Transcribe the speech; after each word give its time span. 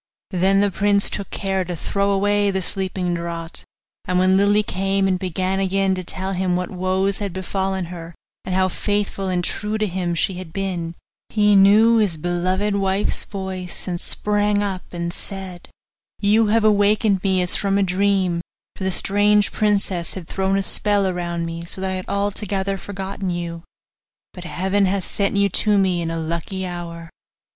Then 0.31 0.61
the 0.61 0.71
prince 0.71 1.11
took 1.11 1.29
care 1.29 1.63
to 1.63 1.75
throw 1.75 2.09
away 2.09 2.49
the 2.49 2.63
sleeping 2.63 3.13
draught; 3.13 3.63
and 4.05 4.17
when 4.17 4.35
Lily 4.35 4.63
came 4.63 5.07
and 5.07 5.19
began 5.19 5.59
again 5.59 5.93
to 5.93 6.03
tell 6.03 6.33
him 6.33 6.55
what 6.55 6.71
woes 6.71 7.19
had 7.19 7.33
befallen 7.33 7.85
her, 7.93 8.15
and 8.43 8.55
how 8.55 8.67
faithful 8.67 9.27
and 9.27 9.43
true 9.43 9.77
to 9.77 9.85
him 9.85 10.15
she 10.15 10.33
had 10.39 10.51
been, 10.53 10.95
he 11.29 11.55
knew 11.55 11.97
his 11.97 12.17
beloved 12.17 12.75
wife's 12.75 13.23
voice, 13.25 13.87
and 13.87 14.01
sprang 14.01 14.63
up, 14.63 14.91
and 14.91 15.13
said, 15.13 15.69
'You 16.19 16.47
have 16.47 16.63
awakened 16.63 17.21
me 17.23 17.39
as 17.43 17.55
from 17.55 17.77
a 17.77 17.83
dream, 17.83 18.41
for 18.75 18.83
the 18.83 18.89
strange 18.89 19.51
princess 19.51 20.15
had 20.15 20.27
thrown 20.27 20.57
a 20.57 20.63
spell 20.63 21.05
around 21.05 21.45
me, 21.45 21.65
so 21.65 21.79
that 21.79 21.91
I 21.91 21.93
had 21.93 22.09
altogether 22.09 22.75
forgotten 22.79 23.29
you; 23.29 23.61
but 24.33 24.45
Heaven 24.45 24.87
hath 24.87 25.05
sent 25.05 25.35
you 25.37 25.47
to 25.49 25.77
me 25.77 26.01
in 26.01 26.09
a 26.09 26.17
lucky 26.17 26.65
hour. 26.65 27.11